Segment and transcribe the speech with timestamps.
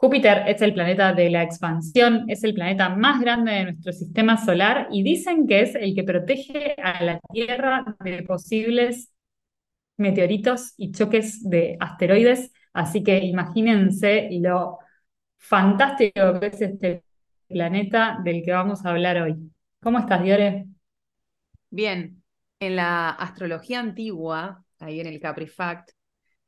[0.00, 4.42] Júpiter es el planeta de la expansión, es el planeta más grande de nuestro sistema
[4.42, 9.12] solar y dicen que es el que protege a la Tierra de posibles
[9.98, 12.50] meteoritos y choques de asteroides.
[12.72, 14.78] Así que imagínense lo
[15.36, 17.04] fantástico que es este
[17.46, 19.36] planeta del que vamos a hablar hoy.
[19.82, 20.64] ¿Cómo estás, Diore?
[21.68, 22.22] Bien,
[22.58, 25.90] en la astrología antigua, ahí en el Caprifact,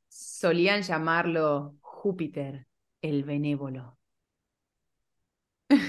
[0.08, 2.66] solían llamarlo Júpiter,
[3.02, 3.98] el benévolo.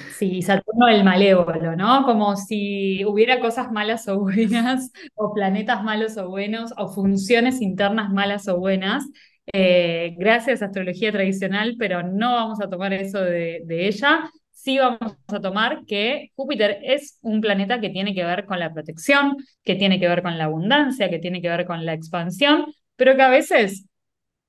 [0.06, 2.04] Sí, Saturno el malévolo, ¿no?
[2.06, 8.12] Como si hubiera cosas malas o buenas, o planetas malos o buenos, o funciones internas
[8.12, 9.06] malas o buenas.
[9.52, 14.32] Eh, gracias a astrología tradicional, pero no vamos a tomar eso de, de ella.
[14.52, 18.72] Sí vamos a tomar que Júpiter es un planeta que tiene que ver con la
[18.74, 22.68] protección, que tiene que ver con la abundancia, que tiene que ver con la expansión,
[22.96, 23.86] pero que a veces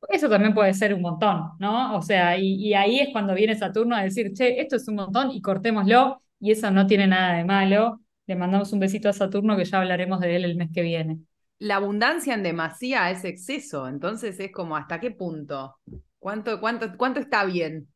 [0.09, 1.97] eso también puede ser un montón, ¿no?
[1.97, 5.31] O sea, y, ahí es cuando viene Saturno a decir, che, esto es un montón
[5.31, 8.01] y cortémoslo, y eso no tiene nada de malo.
[8.27, 11.19] Le mandamos un besito a Saturno que ya hablaremos de él el mes que viene.
[11.59, 15.77] La abundancia en demasía es exceso, entonces es como, ¿hasta qué punto?
[16.19, 17.89] ¿Cuánto, cuánto, cuánto está bien?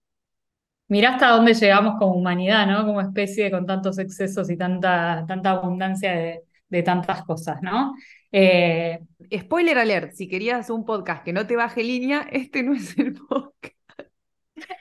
[0.89, 2.87] Mirá hasta dónde llegamos como humanidad, ¿no?
[2.87, 7.95] Como especie con tantos excesos y tanta, tanta abundancia de, de tantas cosas, ¿no?
[8.33, 9.01] Eh,
[9.35, 13.15] Spoiler alert, si querías un podcast que no te baje línea, este no es el
[13.15, 13.77] podcast.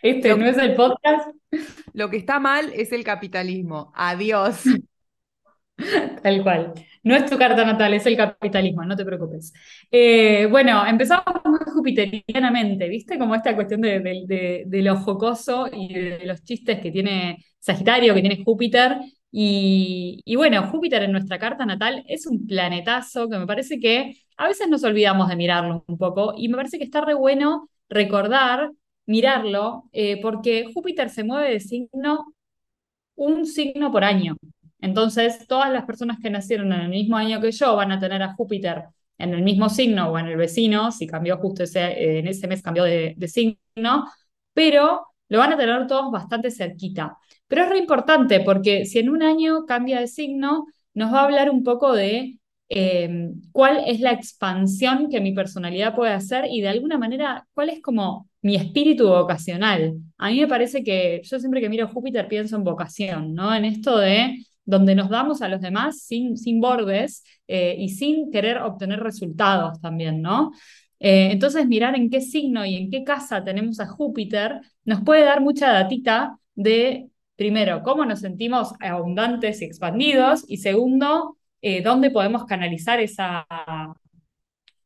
[0.02, 1.30] Este no es el podcast.
[1.94, 3.92] Lo que está mal es el capitalismo.
[3.96, 4.64] Adiós.
[6.24, 6.74] Tal cual.
[7.04, 9.54] No es tu carta natal, es el capitalismo, no te preocupes.
[9.92, 13.18] Eh, bueno, empezamos muy jupiterianamente, ¿viste?
[13.18, 18.22] Como esta cuestión de, de, lo jocoso y de los chistes que tiene Sagitario, que
[18.22, 18.98] tiene Júpiter,
[19.32, 24.48] y, bueno, Júpiter en nuestra carta natal es un planetazo que me parece que a
[24.48, 28.72] veces nos olvidamos de mirarlo un poco y me parece que está re bueno recordar,
[29.06, 32.34] mirarlo, eh, porque Júpiter se mueve de signo,
[33.16, 34.38] un signo por año.
[34.80, 38.22] Entonces, todas las personas que nacieron en el mismo año que yo van a tener
[38.24, 38.86] a Júpiter
[39.18, 42.62] en el mismo signo o en el vecino, si cambió justo ese, en ese mes
[42.62, 44.06] cambió de, de signo,
[44.54, 47.18] pero lo van a tener todos bastante cerquita.
[47.48, 51.24] Pero es re importante porque si en un año cambia de signo, nos va a
[51.26, 56.62] hablar un poco de em, cuál es la expansión que mi personalidad puede hacer y
[56.62, 59.96] de alguna manera cuál es como mi espíritu vocacional.
[60.18, 63.54] A mí me parece que yo siempre que miro Júpiter pienso en vocación, ¿no?
[63.54, 68.30] En esto de donde nos damos a los demás sin, sin bordes eh, y sin
[68.32, 70.52] querer obtener resultados también, ¿no?
[71.00, 75.24] Eh, entonces, mirar en qué signo y en qué casa tenemos a Júpiter nos puede
[75.24, 82.12] dar mucha datita de primero, cómo nos sentimos abundantes y expandidos, y segundo, eh, dónde
[82.12, 83.48] podemos canalizar esa,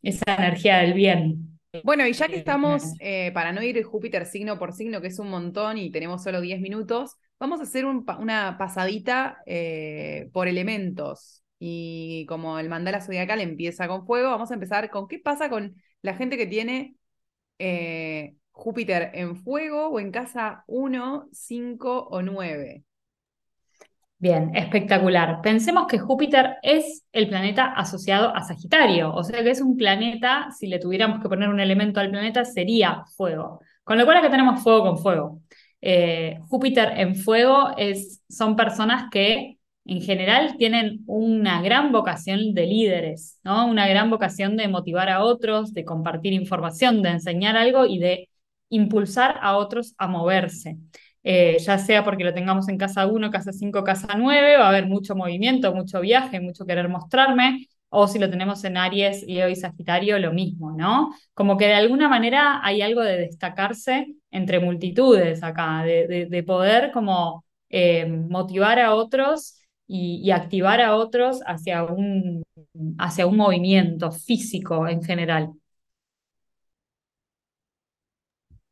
[0.04, 1.60] esa energía del bien.
[1.84, 5.20] Bueno, y ya que estamos, eh, para no ir Júpiter signo por signo, que es
[5.20, 11.44] un montón y tenemos solo 10 minutos, vamos a hacer una pasadita eh, por elementos.
[11.58, 15.76] Y como el mandala zodiacal empieza con fuego, vamos a empezar con qué pasa con
[16.02, 16.96] la gente que tiene
[18.62, 22.84] Júpiter en fuego o en casa 1, 5 o 9.
[24.20, 25.42] Bien, espectacular.
[25.42, 30.50] Pensemos que Júpiter es el planeta asociado a Sagitario, o sea que es un planeta,
[30.52, 33.62] si le tuviéramos que poner un elemento al planeta, sería fuego.
[33.84, 35.42] Con lo cual acá tenemos fuego con fuego.
[35.82, 42.68] Eh, Júpiter en fuego es, son personas que en general tienen una gran vocación de
[42.68, 43.66] líderes, ¿no?
[43.66, 48.30] Una gran vocación de motivar a otros, de compartir información, de enseñar algo y de
[48.72, 50.78] impulsar a otros a moverse.
[51.24, 54.70] Eh, ya sea porque lo tengamos en casa 1, casa 5, casa 9, va a
[54.70, 59.50] haber mucho movimiento, mucho viaje, mucho querer mostrarme, o si lo tenemos en Aries, Leo
[59.50, 61.14] y Sagitario, lo mismo, ¿no?
[61.34, 67.46] Como que de alguna manera hay algo de destacarse entre multitudes acá, de, poder como
[67.70, 69.58] eh, motivar a otros
[69.88, 72.44] y, y, activar a otros hacia un,
[72.98, 75.52] hacia un movimiento físico en general.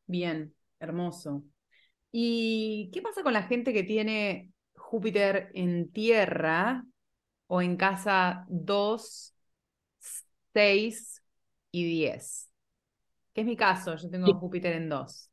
[0.10, 1.44] Bien, hermoso.
[2.12, 6.84] ¿Y qué pasa con la gente que tiene Júpiter en tierra
[7.46, 9.36] o en casa 2,
[10.52, 11.22] 6
[11.70, 12.52] y 10?
[13.36, 15.30] ¿Qué es mi caso, yo tengo Júpiter en 2.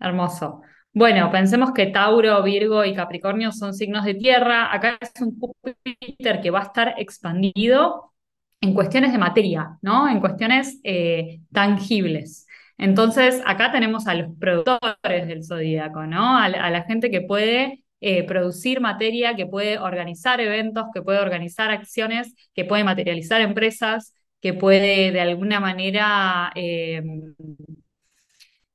[0.00, 0.62] Hermoso.
[0.92, 4.74] Bueno, pensemos que Tauro, Virgo y Capricornio son signos de tierra.
[4.74, 8.14] Acá es un Júpiter que va a estar expandido
[8.60, 10.08] en cuestiones de materia, ¿no?
[10.08, 12.48] En cuestiones eh, tangibles.
[12.80, 16.38] Entonces, acá tenemos a los productores del zodíaco, ¿no?
[16.38, 21.70] A, la gente que puede eh, producir materia, que puede organizar eventos, que puede organizar
[21.70, 27.02] acciones, que puede materializar empresas, que puede de alguna manera eh,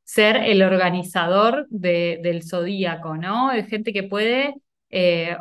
[0.03, 3.51] ser el organizador de- del zodíaco, ¿no?
[3.51, 4.53] Es gente que puede
[4.91, 5.35] eh,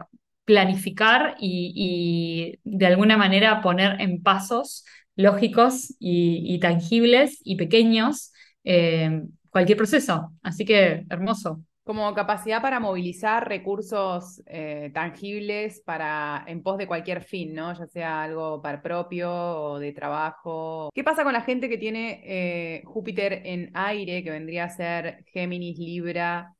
[0.46, 8.32] planificar y, de alguna manera poner en pasos lógicos y tangibles y pequeños
[8.64, 10.32] eh, cualquier proceso.
[10.43, 11.62] Así que hermoso.
[11.84, 17.75] Como capacidad para movilizar recursos eh, tangibles para en pos de cualquier fin, ¿no?
[17.75, 20.90] Ya sea algo para propio o de trabajo.
[20.94, 25.25] ¿Qué pasa con la gente que tiene eh, Júpiter en aire, que vendría a ser
[25.26, 26.55] Géminis, Libra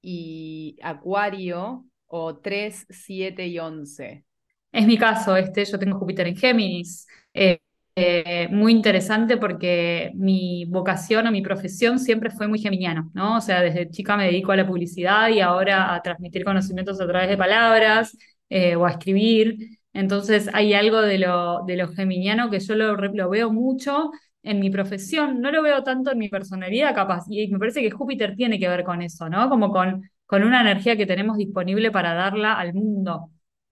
[0.00, 4.24] y Acuario, o 3, 7 y 11?
[4.70, 7.08] Es mi caso, este, yo tengo Júpiter en Géminis.
[7.32, 7.58] Eh,
[7.96, 13.36] eh, muy interesante porque mi vocación o mi profesión siempre fue muy geminiano, ¿no?
[13.38, 17.06] O sea, desde chica me dedico a la publicidad y ahora a transmitir conocimientos a
[17.06, 18.16] través de palabras
[18.48, 19.78] eh, o a escribir.
[19.92, 24.10] Entonces hay algo de lo, de lo geminiano que yo lo, lo veo mucho
[24.42, 27.90] en mi profesión, no lo veo tanto en mi personalidad capaz, y me parece que
[27.90, 29.48] Júpiter tiene que ver con eso, ¿no?
[29.48, 33.30] Como con, con una energía que tenemos disponible para darla al mundo.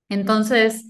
[0.09, 0.87] Entonces,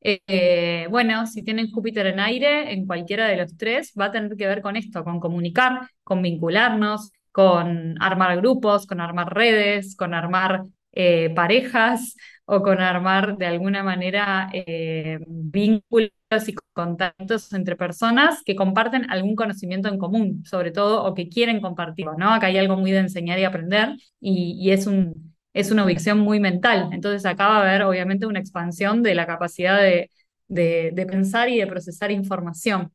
[0.00, 4.36] eh, bueno, si tienen Júpiter en aire, en cualquiera de los tres, va a tener
[4.36, 10.14] que ver con esto, con comunicar, con vincularnos, con armar grupos, con armar redes, con
[10.14, 10.62] armar
[10.92, 16.10] eh, parejas o con armar de alguna manera eh, vínculos
[16.46, 21.60] y contactos entre personas que comparten algún conocimiento en común, sobre todo, o que quieren
[21.60, 22.32] compartirlo, ¿no?
[22.32, 26.40] Acá hay algo muy de enseñar y aprender y es un es una ubicación muy
[26.40, 26.90] mental.
[26.92, 30.10] Entonces acá va a haber obviamente una expansión de la capacidad de,
[30.48, 32.92] de, de pensar y de procesar información.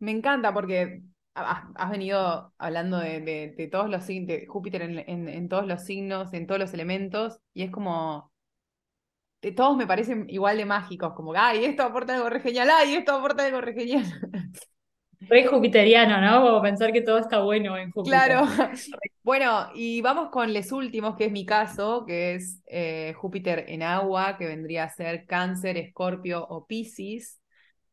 [0.00, 1.02] Me encanta porque
[1.34, 5.66] has, venido hablando de, de- de todos los signos, de Júpiter en, en- en todos
[5.66, 8.32] los signos, en todos los elementos, y es como,
[9.42, 12.94] de todos me parecen igual de mágicos, como, ay, esto aporta algo re genial, ay,
[12.94, 14.04] esto aporta algo re genial.
[15.28, 16.42] Re jupiteriano, ¿no?
[16.46, 18.18] Como pensar que todo está bueno en Júpiter.
[18.18, 18.46] Claro.
[19.24, 23.84] Bueno, y vamos con los últimos, que es mi caso, que es eh, Júpiter en
[23.84, 27.40] agua, que vendría a ser Cáncer, Escorpio o Piscis,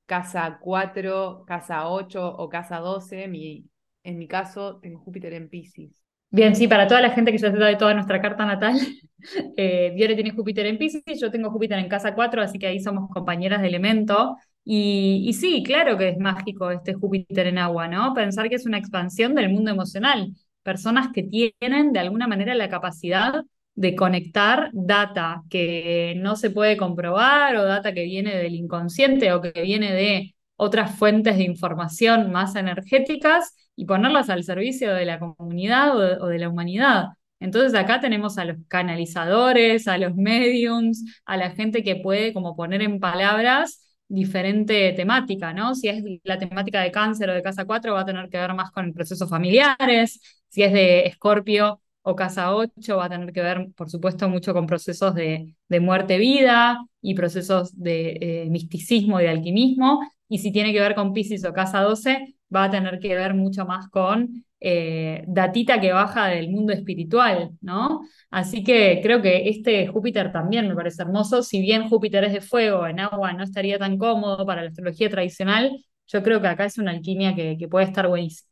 [0.08, 3.28] casa 4, casa 8 o casa 12.
[3.28, 3.64] Mi,
[4.04, 5.92] en mi caso, tengo Júpiter en Piscis.
[6.32, 8.80] Bien, sí, para toda la gente que ya sabe toda nuestra carta natal,
[9.58, 13.10] eh, tiene Júpiter en Piscis, yo tengo Júpiter en casa 4, así que ahí somos
[13.12, 14.36] compañeras de elemento.
[14.72, 18.14] Y, sí, claro que es mágico este Júpiter en agua, ¿no?
[18.14, 20.32] Pensar que es una expansión del mundo emocional.
[20.62, 23.44] Personas que tienen de alguna manera la capacidad
[23.74, 29.42] de conectar data que no se puede comprobar o data que viene del inconsciente o
[29.42, 35.18] que viene de otras fuentes de información más energéticas y ponerlas al servicio de la
[35.18, 37.06] comunidad o de, o de la humanidad.
[37.40, 42.56] Entonces acá tenemos a los canalizadores, a los mediums, a la gente que puede como
[42.56, 45.76] poner en palabras diferente temática, ¿no?
[45.76, 48.54] Si es la temática de cáncer o de casa 4 va a tener que ver
[48.54, 50.20] más con procesos familiares,
[50.50, 54.54] si es de escorpio o casa 8 va a tener que ver, por supuesto, mucho
[54.54, 60.52] con procesos de, de muerte-vida y procesos de eh, misticismo y de alquimismo, y si
[60.52, 63.90] tiene que ver con Piscis o casa 12 va a tener que ver mucho más
[63.90, 68.02] con eh, datita que baja del mundo espiritual, ¿no?
[68.30, 71.44] Así que creo que este Júpiter también me parece hermoso.
[71.44, 75.10] Si bien Júpiter es de fuego, en agua no estaría tan cómodo para la astrología
[75.10, 75.72] tradicional,
[76.08, 78.50] yo creo que acá es una alquimia que, puede estar buenísima.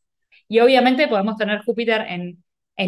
[0.47, 2.43] Y obviamente podemos tener Júpiter en,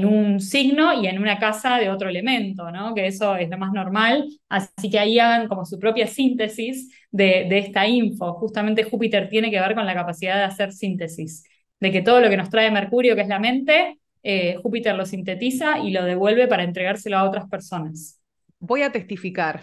[0.06, 2.94] un signo y en una casa de otro elemento, ¿no?
[2.94, 4.30] Que eso es lo más normal.
[4.48, 8.34] Así que ahí hagan como su propia síntesis de esta info.
[8.36, 11.44] Justamente Júpiter tiene que ver con la capacidad de hacer síntesis,
[11.80, 15.06] de que todo lo que nos trae Mercurio, que es la mente, eh, Júpiter lo
[15.06, 18.20] sintetiza y lo devuelve para entregárselo a otras personas.
[18.60, 19.62] Voy a testificar.